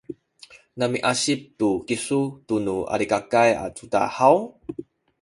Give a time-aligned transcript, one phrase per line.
[0.77, 4.35] namiasip tu kisu tunu Alikakay a cudad haw?